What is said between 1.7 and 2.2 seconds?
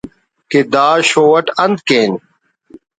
کین